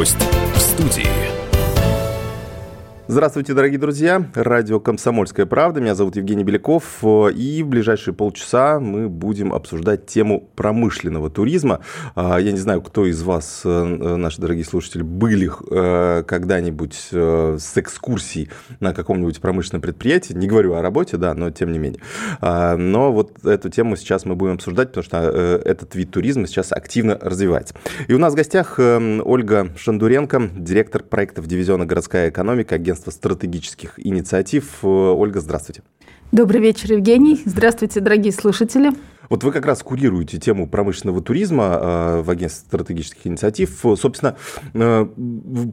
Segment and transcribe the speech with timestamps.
[0.00, 0.16] Гость
[0.54, 1.29] в студии.
[3.10, 4.24] Здравствуйте, дорогие друзья.
[4.34, 5.80] Радио «Комсомольская правда».
[5.80, 7.02] Меня зовут Евгений Беляков.
[7.02, 11.80] И в ближайшие полчаса мы будем обсуждать тему промышленного туризма.
[12.14, 17.56] А, я не знаю, кто из вас, э, наши дорогие слушатели, были э, когда-нибудь э,
[17.58, 18.48] с экскурсией
[18.78, 20.32] на каком-нибудь промышленном предприятии.
[20.32, 22.00] Не говорю о работе, да, но тем не менее.
[22.40, 26.70] А, но вот эту тему сейчас мы будем обсуждать, потому что этот вид туризма сейчас
[26.70, 27.74] активно развивается.
[28.06, 33.94] И у нас в гостях Ольга Шандуренко, директор проектов дивизиона «Городская экономика», агентство агентства стратегических
[33.96, 34.78] инициатив.
[34.82, 35.82] Э, Ольга, здравствуйте.
[36.32, 37.40] Добрый вечер, Евгений.
[37.44, 38.92] Здравствуйте, дорогие слушатели.
[39.30, 43.78] Вот вы как раз курируете тему промышленного туризма э, в агентстве стратегических инициатив.
[43.96, 44.36] Собственно,
[44.74, 45.06] э,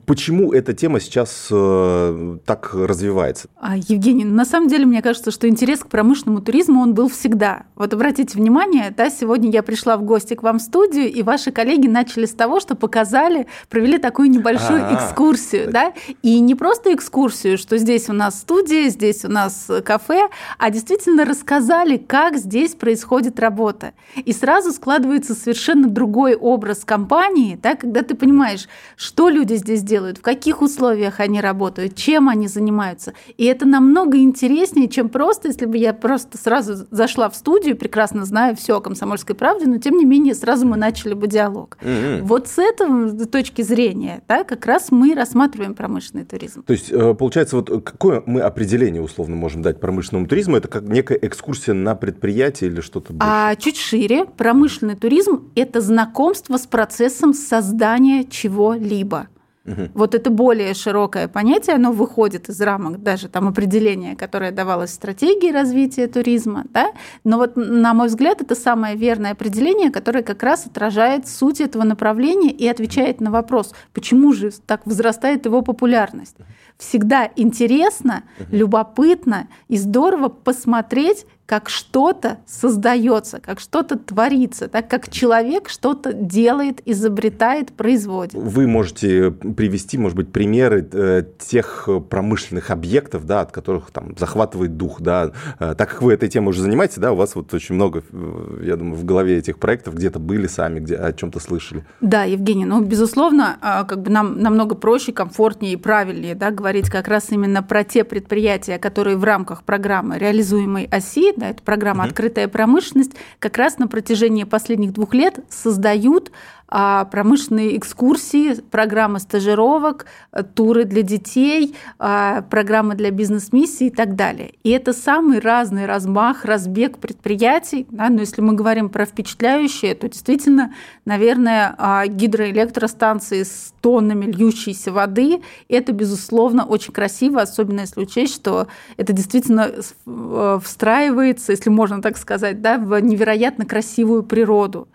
[0.05, 3.47] почему эта тема сейчас э, так развивается?
[3.59, 7.63] А, Евгений, на самом деле, мне кажется, что интерес к промышленному туризму, он был всегда.
[7.75, 11.51] Вот обратите внимание, да, сегодня я пришла в гости к вам в студию, и ваши
[11.51, 14.95] коллеги начали с того, что показали, провели такую небольшую А-а-а.
[15.03, 20.29] экскурсию, да, и не просто экскурсию, что здесь у нас студия, здесь у нас кафе,
[20.59, 23.93] а действительно рассказали, как здесь происходит работа работа.
[24.25, 28.67] И сразу складывается совершенно другой образ компании, да, когда ты понимаешь,
[28.97, 33.13] что люди здесь делают, в каких условиях они работают, чем они занимаются.
[33.37, 38.25] И это намного интереснее, чем просто, если бы я просто сразу зашла в студию, прекрасно
[38.25, 41.77] знаю все о комсомольской правде, но тем не менее сразу мы начали бы диалог.
[41.81, 42.23] Mm-hmm.
[42.23, 46.63] Вот с этой точки зрения да, как раз мы рассматриваем промышленный туризм.
[46.63, 50.57] То есть, э, получается, вот какое мы определение условно можем дать промышленному туризму?
[50.57, 53.27] Это как некая экскурсия на предприятие или что-то больше?
[53.29, 59.27] А чуть шире, промышленный туризм– это знакомство с процессом создания чего-либо.
[59.67, 59.89] Угу.
[59.95, 64.93] Вот это более широкое понятие, оно выходит из рамок даже там определения, которое давалось в
[64.93, 66.91] стратегии развития туризма, да?
[67.25, 71.83] но вот, на мой взгляд, это самое верное определение, которое как раз отражает суть этого
[71.83, 76.37] направления и отвечает на вопрос, почему же так возрастает его популярность.
[76.77, 85.69] Всегда интересно, любопытно и здорово посмотреть как что-то создается, как что-то творится, так как человек
[85.69, 88.33] что-то делает, изобретает, производит.
[88.33, 94.75] Вы можете привести, может быть, примеры э, тех промышленных объектов, да, от которых там захватывает
[94.75, 97.75] дух, да, э, так как вы этой темой уже занимаетесь, да, у вас вот очень
[97.75, 101.85] много, э, я думаю, в голове этих проектов где-то были сами, где о чем-то слышали.
[102.01, 103.57] Да, Евгений, ну, безусловно,
[103.87, 108.03] как бы нам намного проще, комфортнее и правильнее, да, говорить как раз именно про те
[108.03, 113.87] предприятия, которые в рамках программы реализуемой оси да, это программа «Открытая промышленность», как раз на
[113.87, 116.31] протяжении последних двух лет создают
[116.67, 124.53] промышленные экскурсии, программы стажировок, э, туры для детей, а, программы для бизнес-миссий и так далее.
[124.63, 127.87] И это самый разный размах, разбег предприятий.
[127.89, 128.09] Да?
[128.09, 130.73] Но если мы говорим про впечатляющие, то действительно,
[131.05, 138.67] наверное, а, гидроэлектростанции с тоннами льющейся воды– это, безусловно, очень красиво, особенно если учесть, что
[138.97, 139.71] это действительно
[140.05, 144.87] э, встраивается, если можно так сказать, да, в невероятно красивую природу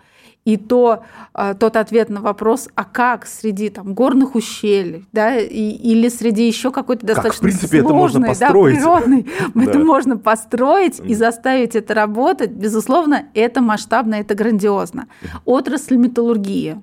[0.45, 5.71] и то, а, тот ответ на вопрос, а как среди там, горных ущелий, да, и,
[5.71, 8.75] или среди еще какой-то достаточно как, в принципе, сложной, это можно построить.
[8.83, 15.07] да, природной, это можно построить и заставить это работать, безусловно, это масштабно, это грандиозно.
[15.45, 16.83] Отрасль металлургии,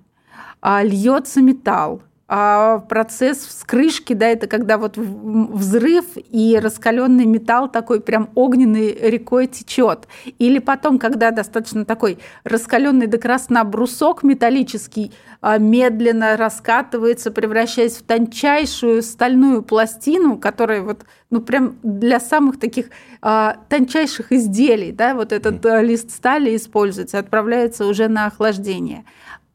[0.61, 8.29] а, льется металл, процесс вскрышки, да, это когда вот взрыв и раскаленный металл такой прям
[8.35, 10.07] огненной рекой течет.
[10.37, 18.03] Или потом, когда достаточно такой раскаленный до красна брусок металлический а, медленно раскатывается, превращаясь в
[18.03, 22.89] тончайшую стальную пластину, которая вот, ну прям для самых таких
[23.21, 25.83] а, тончайших изделий, да, вот этот mm.
[25.83, 29.03] лист стали используется, отправляется уже на охлаждение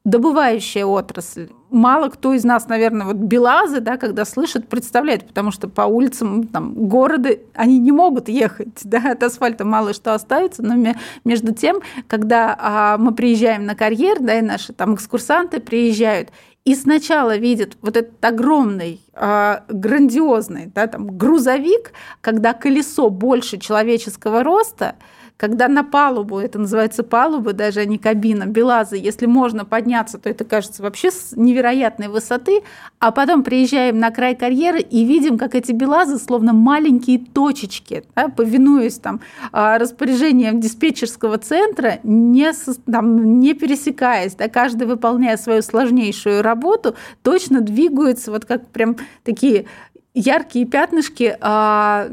[0.05, 1.49] добывающая отрасль.
[1.71, 6.47] Мало кто из нас, наверное, вот белазы, да, когда слышат, представляет, потому что по улицам
[6.47, 10.95] там, города они не могут ехать, да, от асфальта мало что остается, но
[11.25, 16.31] между тем, когда а, мы приезжаем на карьер, да, и наши там экскурсанты приезжают,
[16.67, 24.45] и сначала видят вот этот огромный, а, грандиозный да, там, грузовик, когда колесо больше человеческого
[24.45, 24.97] роста,
[25.37, 30.31] когда на палубу, это называется палуба, даже а не кабина, Белазы, если можно подняться, то
[30.31, 32.63] это кажется вообще с невероятной высоты,
[33.01, 38.29] а потом приезжаем на край карьеры и видим, как эти Белазы словно маленькие точечки, да,
[38.29, 39.21] повинуясь там
[39.51, 42.53] а, распоряжениям диспетчерского центра, не,
[42.91, 49.67] там, не пересекаясь, да, каждый выполняя свою сложнейшую работу, точно двигаются вот как прям такие
[50.15, 52.07] яркие пятнышки а,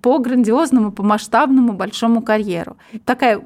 [0.00, 2.76] по грандиозному, по масштабному большому карьеру.
[3.04, 3.42] Такая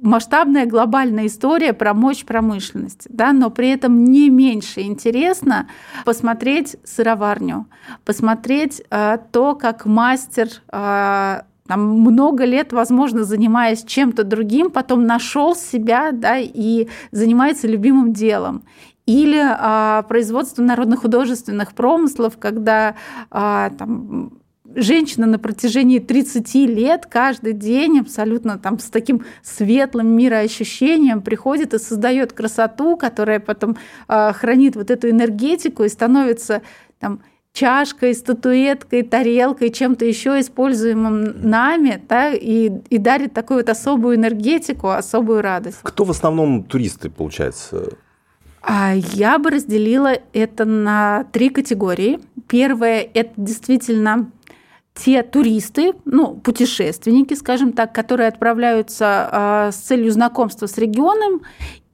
[0.00, 5.68] масштабная глобальная история про мощь промышленности, да, но при этом не меньше интересно
[6.04, 7.66] посмотреть сыроварню,
[8.04, 15.54] посмотреть э, то, как мастер э, там много лет, возможно, занимаясь чем-то другим, потом нашел
[15.54, 18.64] себя да, и занимается любимым делом.
[19.10, 22.94] Или а, производство народно-художественных промыслов, когда
[23.28, 24.38] а, там,
[24.76, 31.80] женщина на протяжении 30 лет каждый день абсолютно там с таким светлым мироощущением приходит и
[31.80, 33.76] создает красоту, которая потом
[34.06, 36.62] э, хранит вот эту энергетику и становится
[37.00, 37.20] там
[37.52, 44.90] чашкой, статуэткой, тарелкой, чем-то еще используемым нами, да, и, и дарит такую вот особую энергетику,
[44.90, 45.78] особую радость.
[45.82, 47.96] Кто в основном туристы, получается?
[48.62, 52.20] А я бы разделила это на три категории.
[52.48, 54.30] Первое– это действительно
[54.94, 61.42] те туристы, ну, путешественники, скажем так, которые отправляются э, с целью знакомства с регионом,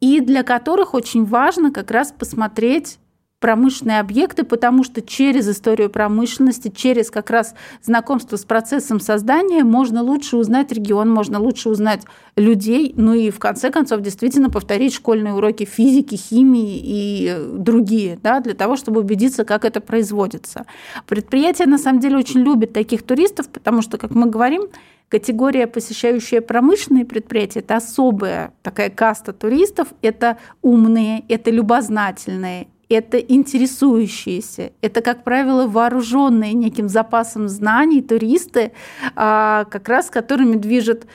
[0.00, 2.98] и для которых очень важно как раз посмотреть
[3.38, 10.02] промышленные объекты, потому что через историю промышленности, через как раз знакомство с процессом создания можно
[10.02, 12.02] лучше узнать регион, можно лучше узнать
[12.36, 18.40] людей, ну и в конце концов действительно повторить школьные уроки физики, химии и другие, да,
[18.40, 20.64] для того, чтобы убедиться, как это производится.
[21.06, 24.68] Предприятие на самом деле очень любит таких туристов, потому что, как мы говорим,
[25.08, 29.88] Категория, посещающая промышленные предприятия, это особая такая каста туристов.
[30.02, 38.72] Это умные, это любознательные, это интересующиеся, это, как правило, вооруженные неким запасом знаний туристы,
[39.14, 41.06] а, как раз которыми движет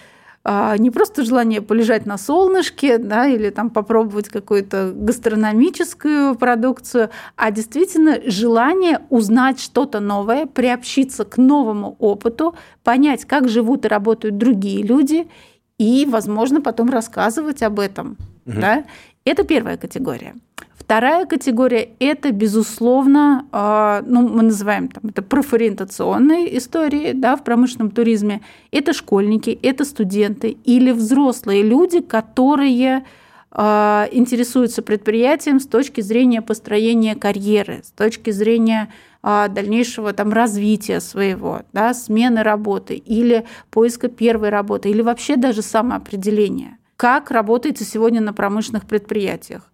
[0.43, 7.51] а, не просто желание полежать на солнышке да, или там попробовать какую-то гастрономическую продукцию, а
[7.51, 14.81] действительно желание узнать что-то новое, приобщиться к новому опыту, понять, как живут и работают другие
[14.81, 15.27] люди,
[15.77, 18.17] и, возможно, потом рассказывать об этом.
[18.45, 18.59] Угу.
[18.59, 18.83] Да?
[19.25, 20.33] Это первая категория.
[20.91, 27.91] Вторая категория– это, безусловно, а, ну, мы называем там, это профориентационные истории да, в промышленном
[27.91, 28.41] туризме.
[28.71, 33.05] Это школьники, это студенты или взрослые люди, которые
[33.51, 38.89] а, интересуются предприятием с точки зрения построения карьеры, с точки зрения
[39.23, 45.61] а, дальнейшего там, развития своего, да, смены работы или поиска первой работы, или вообще даже
[45.61, 46.79] самоопределения.
[46.97, 49.71] Как работается сегодня на промышленных предприятиях?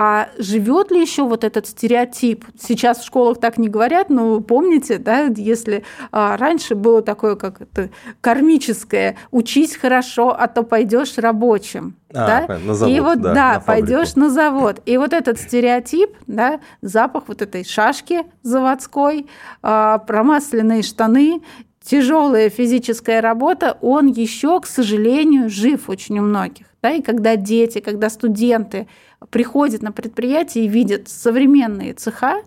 [0.00, 2.44] А живет ли еще вот этот стереотип?
[2.56, 7.60] Сейчас в школах так не говорят, но помните, да, если а, раньше было такое, как
[7.62, 7.90] это
[8.20, 11.96] кармическое, учись хорошо, а то пойдешь рабочим.
[12.14, 12.58] А, да?
[12.64, 14.80] На завод, и вот да, да пойдешь на завод.
[14.86, 19.26] И вот этот стереотип, да, запах вот этой шашки заводской,
[19.62, 21.42] а, промасленные штаны
[21.82, 26.67] тяжелая физическая работа, он еще, к сожалению, жив очень у многих.
[26.82, 26.92] Да?
[26.92, 28.86] И когда дети, когда студенты
[29.30, 32.42] приходят на предприятие и видят современные цеха,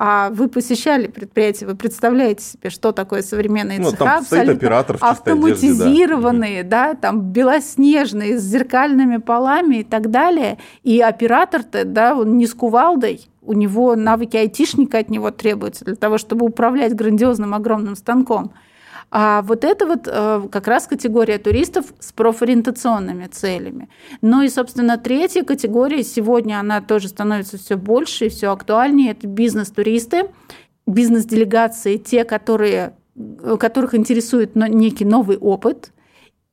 [0.00, 4.96] а вы посещали предприятие, вы представляете себе, что такое современные ну, цеха, там абсолютно оператор
[4.96, 6.88] в автоматизированные, одежде, да.
[6.90, 10.58] да, там белоснежные, с зеркальными полами и так далее.
[10.84, 15.96] И оператор-то, да, он не с кувалдой, у него навыки айтишника от него требуются для
[15.96, 18.52] того, чтобы управлять грандиозным огромным станком.
[19.10, 23.88] А вот это вот э, как раз категория туристов с профориентационными целями.
[24.20, 29.26] Ну и, собственно, третья категория, сегодня она тоже становится все больше и все актуальнее, это
[29.26, 30.30] бизнес-туристы,
[30.86, 35.90] бизнес-делегации, те, которые э, которых интересует некий новый опыт,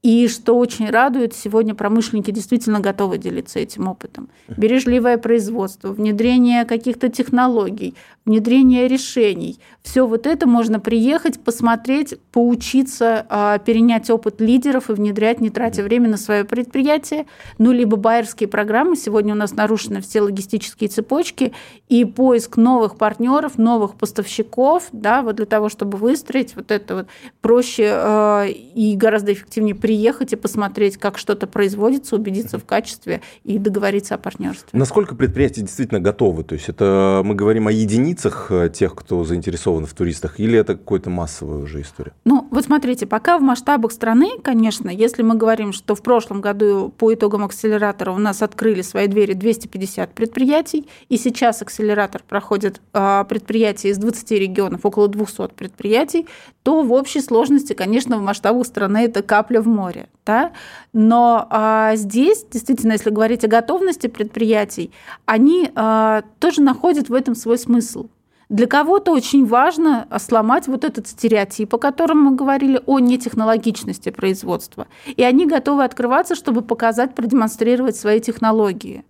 [0.06, 4.30] и что очень радует, сегодня промышленники действительно готовы делиться этим опытом.
[4.48, 9.60] Бережливое производство, внедрение каких-то технологий, внедрение решений.
[9.82, 15.82] Все вот это можно приехать, посмотреть, поучиться, а, перенять опыт лидеров и внедрять, не тратя
[15.82, 17.26] время на свое предприятие.
[17.58, 18.96] Ну, либо байерские программы.
[18.98, 21.52] Сегодня у нас нарушены все логистические цепочки,
[21.90, 27.08] и поиск новых партнеров, новых поставщиков, да, вот для того, чтобы выстроить вот это вот
[27.42, 33.22] проще э, и гораздо эффективнее приехать приехать и посмотреть, как что-то производится, убедиться в качестве
[33.46, 34.68] и договориться о партнерстве.
[34.74, 36.44] Насколько предприятия действительно готовы?
[36.44, 40.76] То есть это мы говорим о единицах э, тех, кто заинтересован в туристах, или это
[40.76, 42.12] какая-то массовая уже история?
[42.26, 46.94] Ну, вот смотрите, пока в масштабах страны, конечно, если мы говорим, что в прошлом году
[46.98, 53.24] по итогам акселератора у нас открыли свои двери 250 предприятий, и сейчас акселератор проходит а,
[53.24, 56.28] предприятия из 20 регионов, около 200 предприятий,
[56.64, 60.10] то в общей сложности, конечно, в масштабах страны это капля в море море.
[60.26, 60.52] Да?
[60.94, 64.92] Но а, здесь, действительно, если говорить о готовности предприятий,
[65.26, 68.08] они а, тоже находят в этом свой смысл.
[68.50, 74.88] Для кого-то очень важно сломать вот этот стереотип, о котором мы говорили, о нетехнологичности производства.
[75.16, 79.04] И они готовы открываться, чтобы показать, продемонстрировать свои технологии.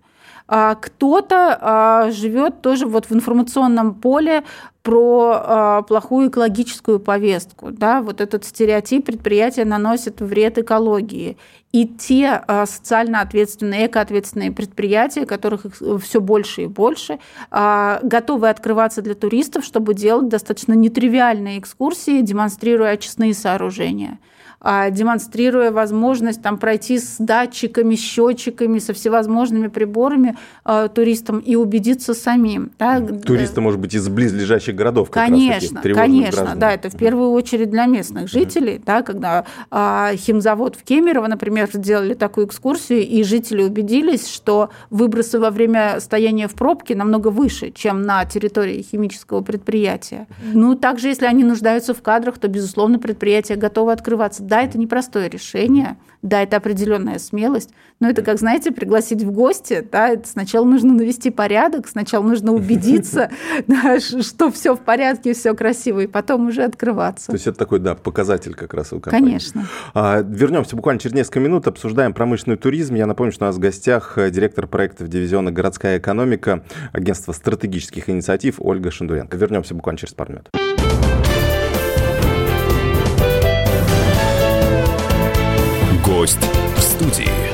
[0.48, 4.44] А кто-то а, живет тоже вот в информационном поле
[4.86, 7.72] про а, плохую экологическую повестку.
[7.72, 8.04] Да?
[8.04, 11.38] Вот этот стереотип предприятия наносит вред экологии.
[11.72, 15.66] И те социально ответственные, экоответственные предприятия, которых
[16.02, 17.20] все больше и больше,
[17.52, 24.20] готовы открываться для туристов, чтобы делать достаточно нетривиальные экскурсии, демонстрируя очистные сооружения.
[24.60, 32.14] А, демонстрируя возможность там, пройти с датчиками, счетчиками, со всевозможными приборами а, туристам и убедиться
[32.14, 32.72] самим.
[32.80, 33.00] Да.
[33.00, 35.10] Туристы, может быть, из близлежащих городов.
[35.12, 36.60] конечно, конечно, граждан.
[36.60, 41.70] да, это в первую очередь для местных жителей, да, когда а, химзавод в Кемерово, например,
[41.72, 47.72] сделали такую экскурсию, и жители убедились, что выбросы во время стояния в пробке намного выше,
[47.72, 50.28] чем на территории химического предприятия.
[50.54, 55.30] Ну, также, если они нуждаются в кадрах, то, безусловно, предприятие готово открываться да, это непростое
[55.30, 60.66] решение, да, это определенная смелость, но это, как знаете, пригласить в гости, да, это сначала
[60.66, 63.30] нужно навести порядок, сначала нужно убедиться,
[64.22, 67.28] что все в порядке, все красиво, и потом уже открываться.
[67.28, 69.28] То есть это такой, да, показатель как раз у компании.
[69.28, 69.68] Конечно.
[69.94, 72.96] А, вернемся буквально через несколько минут, обсуждаем промышленный туризм.
[72.96, 78.10] Я напомню, что у нас в гостях э, директор проектов дивизиона «Городская экономика» агентства стратегических
[78.10, 79.38] инициатив Ольга Шендуренко.
[79.38, 80.50] Вернемся буквально через пару минут.
[86.96, 87.45] Студии.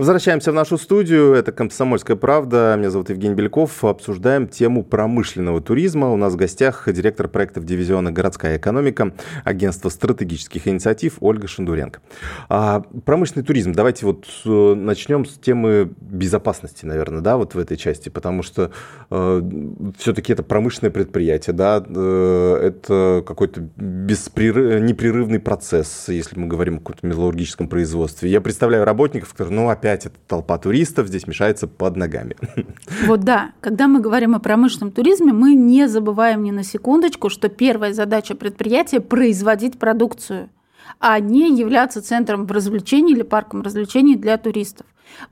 [0.00, 1.34] Возвращаемся в нашу студию.
[1.34, 2.74] Это «Комсомольская правда».
[2.78, 3.84] Меня зовут Евгений Беляков.
[3.84, 6.08] Обсуждаем тему промышленного туризма.
[6.08, 9.12] У нас в гостях директор проектов дивизиона «Городская экономика»
[9.44, 12.00] агентства стратегических инициатив Ольга Шендуренко.
[12.48, 13.72] А, промышленный туризм.
[13.72, 18.70] Давайте вот э, начнем с темы безопасности, наверное, да, вот в этой части, потому что
[19.10, 19.42] э,
[19.98, 26.78] все-таки это промышленное предприятие, да, э, это какой-то беспрерыв, непрерывный процесс, если мы говорим о
[26.78, 28.30] каком-то металлургическом производстве.
[28.30, 32.36] Я представляю работников, которые, ну, опять опять эта толпа туристов здесь мешается под ногами.
[33.06, 37.48] Вот да, когда мы говорим о промышленном туризме, мы не забываем ни на секундочку, что
[37.48, 40.50] первая задача предприятия– производить продукцию,
[40.98, 44.86] а не являться центром развлечений или парком развлечений для туристов.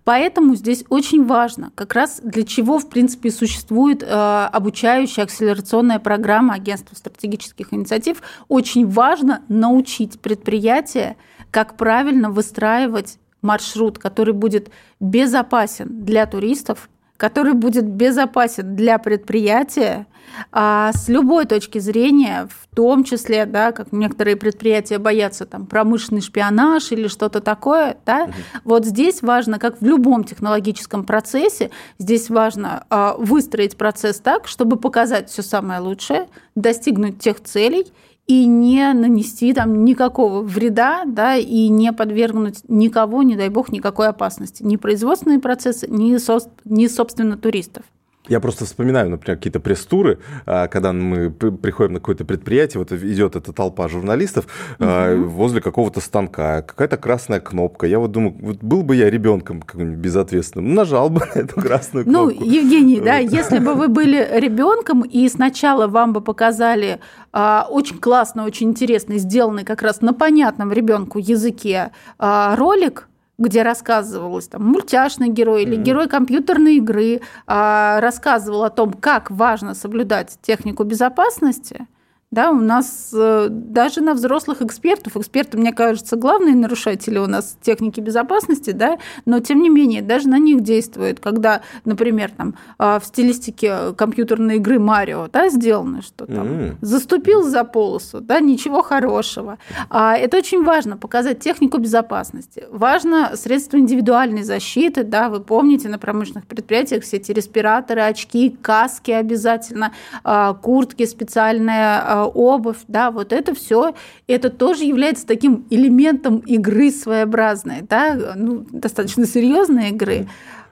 [0.05, 6.55] Поэтому здесь очень важно, как раз для чего, в принципе, существует э, обучающая акселерационная программа
[6.55, 11.17] Агентства стратегических инициатив, очень важно научить предприятия,
[11.51, 20.07] как правильно выстраивать маршрут, который будет безопасен для туристов, который будет безопасен для предприятия
[20.53, 26.21] а с любой точки зрения, в том числе, да, как некоторые предприятия боятся там промышленный
[26.21, 28.33] шпионаж или что-то такое, да, угу.
[28.65, 34.77] вот здесь важно, как в любом технологическом процессе, здесь важно а, выстроить процесс так, чтобы
[34.77, 37.87] показать все самое лучшее, достигнуть тех целей
[38.29, 44.09] и не нанести там никакого вреда, да, и не подвергнуть никого, не дай бог, никакой
[44.09, 44.63] опасности.
[44.63, 47.85] Ни производственные процессы, ни, со, ни собственно, туристов.
[48.29, 53.37] Я просто вспоминаю, например, какие-то пресс-туры, а, когда мы приходим на какое-то предприятие, вот идет
[53.37, 54.47] эта толпа журналистов
[54.79, 55.25] угу.
[55.25, 57.87] возле какого-то станка, какая-то красная кнопка.
[57.87, 62.07] Я вот думаю, вот был бы я ребенком каким-нибудь безответственным, нажал бы на эту красную
[62.07, 62.45] ну, кнопку.
[62.45, 67.01] Ну, Евгений, да, если бы вы были ребенком и сначала вам бы показали
[67.33, 73.09] а, очень классно, очень интересный, сделанный как раз на понятном ребенку языке ролик,
[73.39, 79.75] где рассказывалось там мультяшный герой или герой компьютерной игры, а, рассказывал о том, как важно
[79.75, 81.87] соблюдать технику безопасности–
[82.31, 87.57] да, у нас э, даже на взрослых экспертов, эксперты, мне кажется, главные нарушатели у нас
[87.63, 93.01] техники безопасности, да, но тем не менее, даже на них действует, когда, например, там, а,
[93.01, 96.77] в стилистике компьютерной игры Марио да, сделано, что там mm-hmm.
[96.83, 99.59] заступил за полосу, да, ничего хорошего.
[99.89, 102.65] А это очень важно, показать технику безопасности.
[102.71, 109.13] Важно средства индивидуальной защиты, да, вы помните, на промышленных предприятиях все эти респираторы, очки, каски
[109.13, 109.93] обязательно,
[110.25, 113.95] а, куртки специальные, а, обувь, да, вот это все,
[114.27, 120.29] это тоже является таким элементом игры своеобразной, да, ну, достаточно серьезной игры.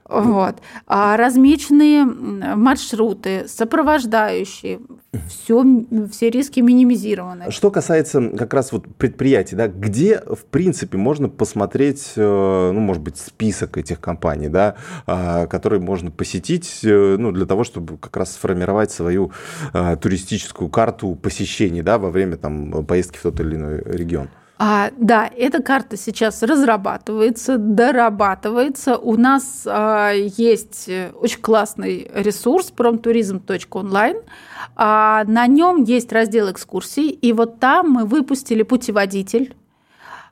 [0.08, 0.56] Вот.
[0.86, 4.80] А размеченные маршруты, сопровождающие,
[5.28, 5.64] все,
[6.10, 7.50] все риски минимизированы.
[7.50, 13.02] Что касается как раз вот предприятий, да, где, в принципе, можно посмотреть, э, ну, может
[13.02, 18.16] быть, список этих компаний, да, а, которые можно посетить, э, ну, для того, чтобы как
[18.16, 19.32] раз сформировать свою
[19.72, 24.28] а, туристическую карту посещений, да, во время там поездки в тот или иной регион?
[24.58, 28.96] А, да, эта карта сейчас разрабатывается, дорабатывается.
[28.96, 34.22] У нас а, есть очень классный ресурс pромтуризм.онлайн.
[34.74, 39.54] А, на нем есть раздел экскурсий, и вот там мы выпустили путеводитель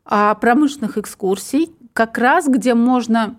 [0.06, 3.36] а, промышленных экскурсий, как раз где можно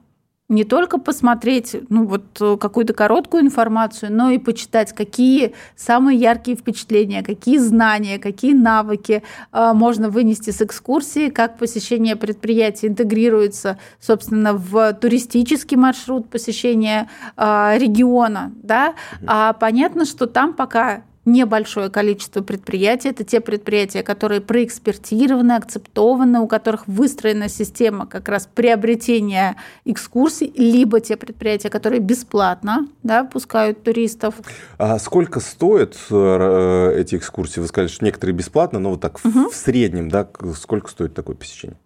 [0.48, 6.56] не только посмотреть ну, вот, э, какую-то короткую информацию, но и почитать, какие самые яркие
[6.56, 14.54] впечатления, какие знания, какие навыки э, можно вынести с экскурсии, как посещение предприятия интегрируется, собственно,
[14.54, 18.52] в туристический маршрут посещения э, региона.
[18.62, 18.94] Да?
[19.26, 23.10] А понятно, что там пока небольшое количество предприятий.
[23.10, 29.56] Это те предприятия, которые проэкспертированы, акцептованы, у которых выстроена система как раз приобретения
[29.86, 34.36] экскурсий, либо те предприятия, которые бесплатно да, пускают туристов.
[34.78, 37.60] А сколько стоят э, эти экскурсии?
[37.60, 39.50] Вы сказали, что некоторые бесплатно, но вот так угу.
[39.50, 41.78] в среднем, да, сколько стоит такое посещение?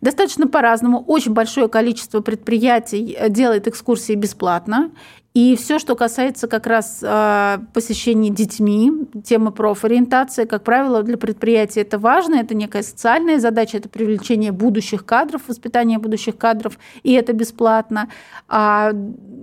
[0.00, 1.04] Достаточно по-разному.
[1.06, 4.90] Очень большое количество предприятий э, делает экскурсии бесплатно.
[5.36, 8.90] И все, что касается как раз э, посещений детьми,
[9.22, 15.04] темы профориентации, как правило, для предприятия это важно, это некая социальная задача, это привлечение будущих
[15.04, 18.08] кадров, воспитание будущих кадров, и это бесплатно.
[18.48, 18.92] А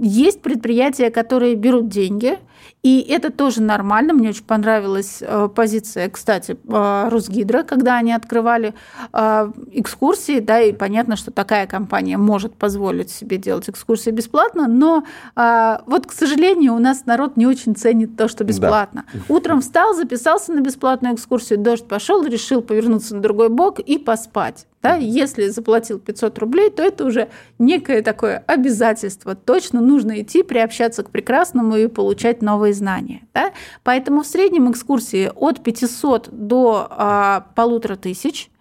[0.01, 2.39] есть предприятия, которые берут деньги,
[2.83, 4.13] и это тоже нормально.
[4.13, 8.73] Мне очень понравилась э, позиция, кстати, э, Росгидро, когда они открывали
[9.13, 15.03] э, экскурсии, да, и понятно, что такая компания может позволить себе делать экскурсии бесплатно, но
[15.35, 19.05] вот, к сожалению, у нас народ не очень ценит то, что бесплатно.
[19.13, 19.19] Да.
[19.29, 24.65] Утром встал, записался на бесплатную экскурсию, дождь пошел, решил повернуться на другой бок и поспать.
[24.83, 29.33] Да, если заплатил 500 рублей, то это уже некое такое обязательство.
[29.33, 33.21] Точно нужно идти, приобщаться к прекрасному и получать новые знания.
[33.33, 33.53] Да?
[33.83, 38.51] Поэтому в среднем экскурсии от 500 до а, полутора тысяч.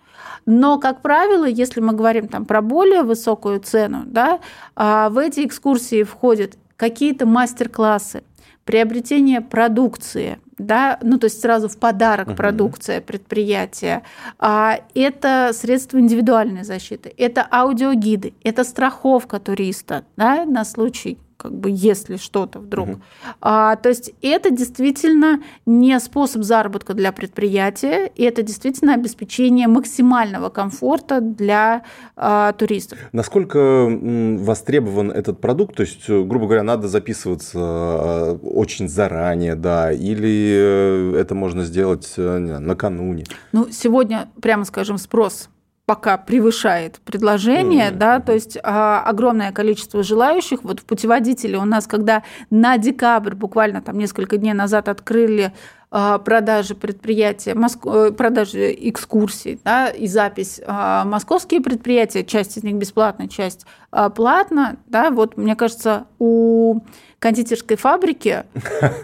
[0.47, 4.39] Но, как правило, если мы говорим там, про более высокую цену, да,
[4.77, 8.23] а, в эти экскурсии входят какие-то мастер-классы,
[8.65, 12.37] приобретение продукции, да, ну то есть сразу в подарок uh-huh.
[12.37, 14.03] продукция предприятия.
[14.39, 21.71] А, это средства индивидуальной защиты, это аудиогиды, это страховка туриста да, на случай как бы
[21.73, 22.89] если что-то вдруг.
[22.89, 23.01] Угу.
[23.41, 30.51] А, то есть это действительно не способ заработка для предприятия, и это действительно обеспечение максимального
[30.51, 31.83] комфорта для
[32.17, 32.99] а, туристов.
[33.11, 35.75] Насколько востребован этот продукт?
[35.75, 42.13] То есть, грубо говоря, надо записываться а, очень заранее, да, или э, это можно сделать
[42.17, 43.25] э, накануне?
[43.51, 45.49] Ну, сегодня, прямо скажем, спрос
[45.87, 47.97] пока превышает предложение, mm-hmm.
[47.97, 50.63] да, то есть а, огромное количество желающих.
[50.63, 55.53] Вот в путеводителе у нас, когда на декабрь, буквально там несколько дней назад открыли
[55.91, 57.85] а, продажи предприятия, Моск...
[57.85, 64.09] Э, продажи экскурсий да, и запись а, московские предприятия, часть из них бесплатная, часть а,
[64.09, 66.81] платно, да, вот мне кажется, у
[67.23, 68.43] кондитерской фабрики,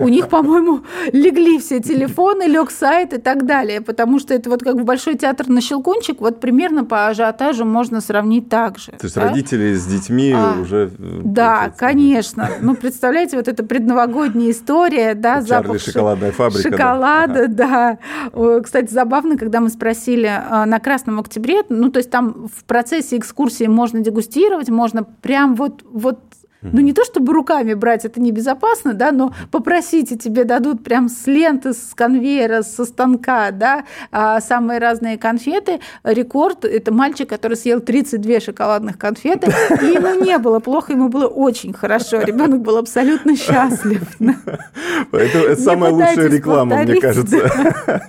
[0.00, 0.80] у них, по-моему,
[1.12, 5.16] легли все телефоны, лег сайт и так далее, потому что это вот как в Большой
[5.16, 8.90] театр на Щелкунчик, вот примерно по ажиотажу можно сравнить так же.
[8.90, 9.28] То есть да?
[9.28, 10.90] родители с детьми а, уже...
[10.98, 12.50] Э, да, конечно.
[12.60, 16.70] Ну, представляете, вот эта предновогодняя история, да, запах шоколадная фабрика.
[16.70, 17.98] Шоколада, да.
[18.34, 18.60] да.
[18.60, 23.16] Кстати, забавно, когда мы спросили а, на Красном Октябре, ну, то есть там в процессе
[23.16, 26.18] экскурсии можно дегустировать, можно прям вот, вот
[26.60, 31.26] ну, не то чтобы руками брать, это небезопасно, да, но попросите, тебе дадут прям с
[31.26, 35.80] ленты, с конвейера, со станка, да, а, самые разные конфеты.
[36.02, 41.26] Рекорд– это мальчик, который съел 32 шоколадных конфеты, и ему не было плохо, ему было
[41.26, 42.22] очень хорошо.
[42.22, 44.02] Ребенок был абсолютно счастлив.
[45.12, 47.38] Это самая лучшая реклама, мне кажется,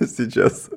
[0.00, 0.68] сейчас.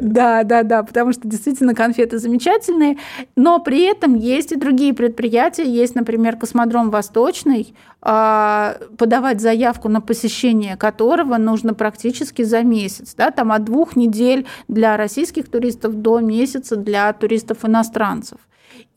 [0.00, 2.98] Да, да, да, потому что действительно конфеты замечательные,
[3.36, 10.00] но при этом есть и другие предприятия, есть, например, космодром Восточный, а, подавать заявку на
[10.00, 13.14] посещение которого нужно практически за месяц.
[13.14, 18.38] Да, там от двух недель для российских туристов до месяца для туристов-иностранцев.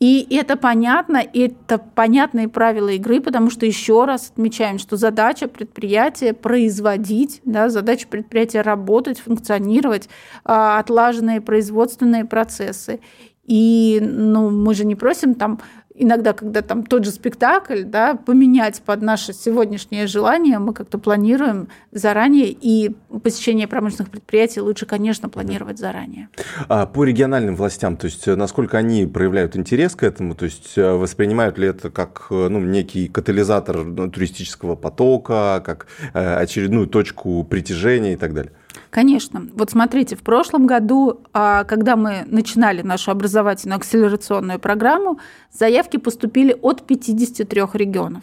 [0.00, 6.32] И это понятно, это понятные правила игры, потому что еще раз отмечаем, что задача предприятия
[6.32, 10.08] производить, да, задача предприятия работать, функционировать,
[10.44, 13.00] а, отлаженные производственные процессы.
[13.44, 15.60] И ну, мы же не просим там
[15.94, 21.68] иногда, когда там тот же спектакль, да, поменять под наше сегодняшнее желание, мы как-то планируем
[21.90, 26.28] заранее, и посещение промышленных предприятий лучше, конечно, планировать заранее.
[26.68, 30.92] А по региональным властям, то есть насколько они проявляют интерес к этому, то есть э,
[30.92, 38.16] воспринимают ли это как ну, некий катализатор туристического потока, как э, очередную точку притяжения и
[38.16, 38.52] так далее?
[38.90, 39.48] Конечно.
[39.54, 45.18] Вот смотрите, в прошлом году, а, когда мы начинали нашу образовательную акселерационную программу,
[45.52, 48.22] заявки поступили от 53 регионов.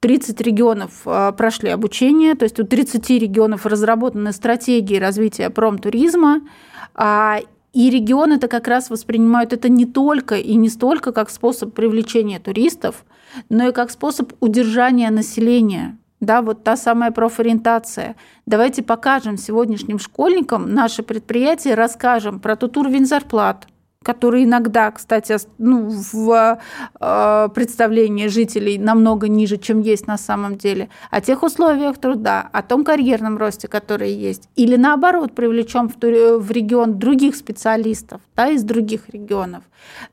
[0.00, 6.40] 30 регионов а, прошли обучение, то есть у 30 регионов разработаны стратегии развития промтуризма,
[6.94, 7.40] а,
[7.72, 12.40] и регионы это как раз воспринимают это не только и не столько как способ привлечения
[12.40, 13.04] туристов,
[13.48, 18.16] но и как способ удержания населения да, вот та самая профориентация.
[18.46, 23.66] Давайте покажем сегодняшним школьникам наше предприятие, расскажем про тот уровень зарплат,
[24.02, 26.58] который иногда, кстати, ну, в
[26.98, 32.62] э, представлении жителей намного ниже, чем есть на самом деле, о тех условиях труда, о
[32.62, 38.62] том карьерном росте, который есть, или наоборот привлечем в, в регион других специалистов да, из
[38.62, 39.64] других регионов.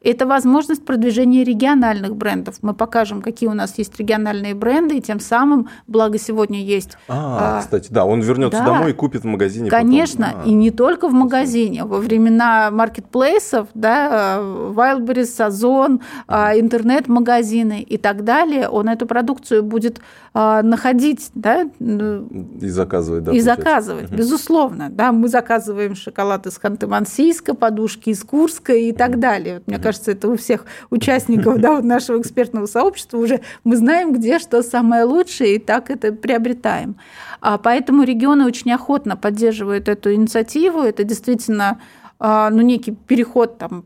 [0.02, 2.56] Это возможность продвижения региональных брендов.
[2.62, 6.98] Мы покажем, какие у нас есть региональные бренды, и тем самым, благо сегодня есть...
[7.08, 9.70] А, а кстати, да, он вернется да, домой и купит в магазине.
[9.70, 10.42] Конечно, потом.
[10.42, 11.84] А, и не только в магазине.
[11.86, 20.02] Во времена маркетплейсов, да, Wildberries, Озон, а, интернет-магазины и так далее, он эту продукцию будет
[20.34, 27.54] а, находить, да, и заказывать, да, и заказывать, безусловно, да, мы заказываем шоколад из Ханты-Мансийска,
[27.54, 29.56] подушки из Курска и так далее.
[29.56, 34.14] Вот, мне кажется, это у всех участников, да, вот нашего экспертного сообщества уже мы знаем,
[34.14, 36.98] где что самое лучшее, и так это приобретаем.
[37.42, 40.82] А поэтому регионы очень охотно поддерживают эту инициативу.
[40.82, 41.80] Это действительно
[42.20, 43.86] ну, некий переход там,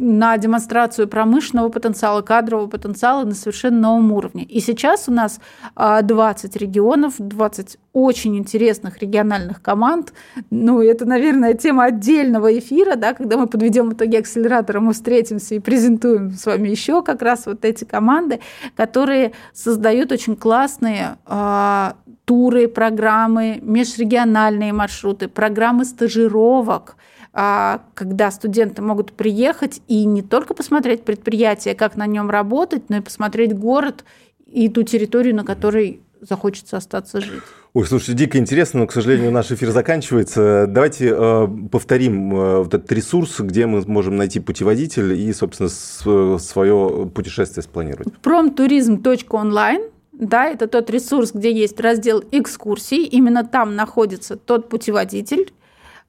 [0.00, 4.44] на демонстрацию промышленного потенциала, кадрового потенциала на совершенно новом уровне.
[4.44, 5.40] И сейчас у нас
[5.76, 10.12] 20 а, регионов, 20 очень интересных региональных команд.
[10.50, 15.58] Ну, это, наверное, тема отдельного эфира, да, когда мы подведем итоги акселератора, мы встретимся и
[15.58, 18.40] презентуем с вами еще как раз вот эти команды,
[18.76, 21.92] которые создают очень классные э,
[22.24, 31.04] туры, программы, межрегиональные маршруты, программы стажировок– а, когда студенты могут приехать и не только посмотреть
[31.04, 34.04] предприятие, как на нем работать, но и посмотреть город
[34.46, 37.42] и ту территорию, на которой захочется остаться жить.
[37.72, 40.66] Ой, слушайте, дико интересно, но, к сожалению, наш эфир заканчивается.
[40.68, 46.38] Давайте э, повторим э, вот этот ресурс, где мы можем найти путеводитель и, собственно, с,
[46.40, 48.12] свое путешествие спланировать.
[48.22, 53.04] Промтуризм.онлайн да, это тот ресурс, где есть раздел экскурсий.
[53.04, 55.59] Именно там находится тот путеводитель, а,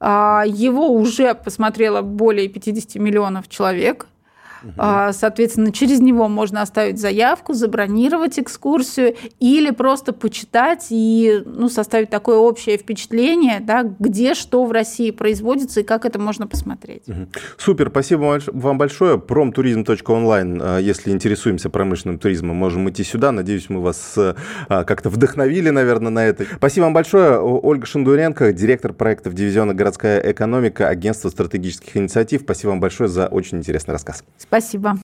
[0.01, 4.07] его уже посмотрело более 50 миллионов человек.
[4.63, 5.13] Угу.
[5.13, 12.37] Соответственно, через него можно оставить заявку, забронировать экскурсию или просто почитать и ну, составить такое
[12.37, 17.03] общее впечатление, да, где что в России производится и как это можно посмотреть.
[17.57, 19.19] Супер, спасибо вам большое.
[19.19, 23.31] Промтуризм.онлайн, а, если интересуемся промышленным туризмом, можем идти сюда.
[23.31, 24.35] Надеюсь, мы вас а,
[24.83, 26.45] как-то вдохновили, наверное, на это.
[26.55, 27.39] Спасибо вам большое.
[27.39, 32.41] Ольга Шандуренко, директор проектов дивизиона «Городская экономика», агентство стратегических инициатив.
[32.41, 34.23] Спасибо вам большое за очень интересный рассказ.
[34.51, 34.97] Спасибо.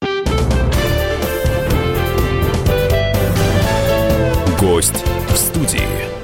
[4.60, 6.17] Гость в студии.